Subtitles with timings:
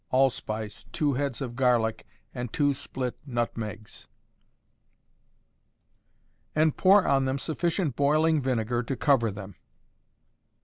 [0.09, 4.07] allspice, 2 heads of garlic, and 2 split nutmegs;
[6.55, 9.53] and pour on them sufficient boiling vinegar to cover them.